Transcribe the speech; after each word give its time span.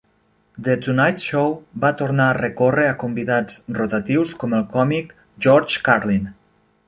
"The 0.67 0.75
Tonight 0.85 1.21
Show" 1.27 1.43
va 1.83 1.91
tornar 1.99 2.29
a 2.29 2.37
recórrer 2.37 2.87
a 2.93 2.97
convidats 3.05 3.59
rotatius 3.81 4.33
com 4.45 4.55
el 4.61 4.67
còmic 4.77 5.13
George 5.47 5.85
Carlin. 5.91 6.27